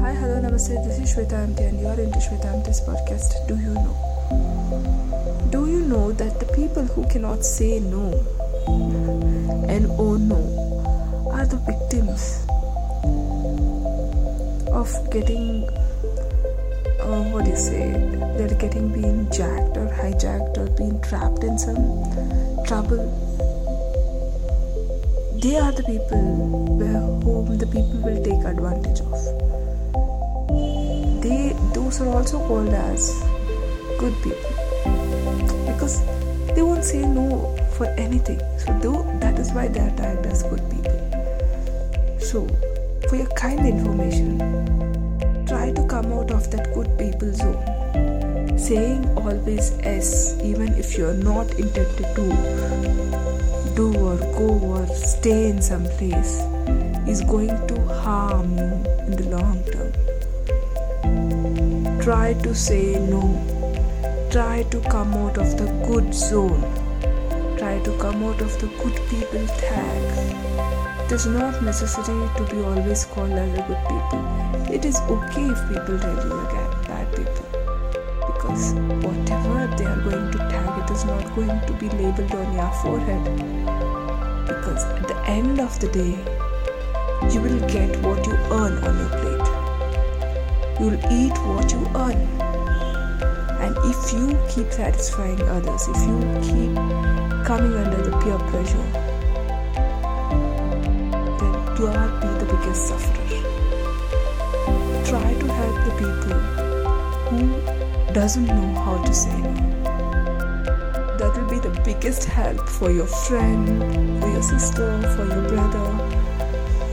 [0.00, 0.82] Hi, hello, namaste.
[0.84, 3.34] This is Shweta Amte and you're into Shweta Amte's podcast.
[3.46, 5.48] Do you know?
[5.50, 8.06] Do you know that the people who cannot say no
[9.68, 10.40] and oh no
[11.32, 12.46] are the victims
[14.72, 15.68] of getting,
[17.00, 17.92] uh, what do you say,
[18.38, 21.84] they're getting being jacked or hijacked or being trapped in some
[22.66, 23.02] trouble
[25.42, 26.62] they are the people
[27.24, 28.44] whom the people will take
[32.00, 33.22] Are also called as
[33.98, 34.50] good people
[35.68, 36.00] because
[36.54, 38.40] they won't say no for anything.
[38.58, 40.98] So though that is why they are tagged as good people.
[42.18, 42.48] So
[43.08, 44.38] for your kind information,
[45.46, 48.58] try to come out of that good people zone.
[48.58, 55.60] Saying always yes, even if you're not intended to do or go or stay in
[55.60, 56.40] some place
[57.06, 58.72] is going to harm you
[59.04, 59.21] in the.
[62.02, 63.22] Try to say no.
[64.30, 66.62] Try to come out of the good zone.
[67.58, 71.06] Try to come out of the good people tag.
[71.06, 74.74] It is not necessary to be always called as a good people.
[74.74, 77.46] It is okay if people tell you again bad people.
[78.26, 78.74] Because
[79.06, 82.72] whatever they are going to tag, it is not going to be labeled on your
[82.82, 83.72] forehead
[84.46, 86.18] because at the end of the day,
[87.32, 89.51] you will get what you earn on your plate.
[90.82, 92.18] You'll eat what you earn.
[93.62, 96.74] And if you keep satisfying others, if you keep
[97.46, 98.88] coming under the peer pressure,
[101.38, 103.28] then you are be the biggest sufferer.
[105.06, 106.40] Try to help the people
[107.30, 109.72] who doesn't know how to say no
[111.20, 115.86] that will be the biggest help for your friend, for your sister, for your brother.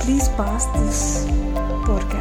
[0.00, 1.24] Please pass this
[1.86, 2.19] podcast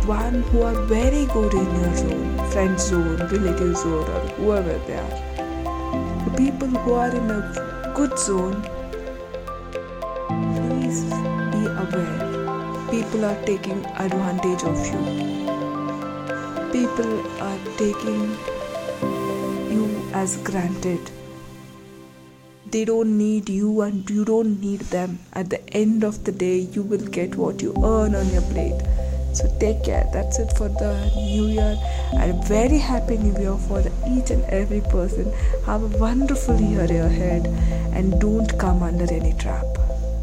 [0.00, 4.78] the one who are very good in your zone, friend zone, relative zone, or whoever
[4.86, 6.24] they are.
[6.24, 8.62] The people who are in a good zone,
[10.68, 11.02] please
[11.52, 12.88] be aware.
[12.90, 15.00] People are taking advantage of you.
[16.72, 18.36] People are taking
[19.70, 21.00] you as granted.
[22.70, 25.20] They don't need you and you don't need them.
[25.32, 28.82] At the end of the day, you will get what you earn on your plate.
[29.36, 30.08] So take care.
[30.14, 31.76] That's it for the new year.
[32.14, 35.30] And very happy new year for each and every person.
[35.66, 37.46] Have a wonderful year ahead
[37.92, 39.85] and don't come under any trap.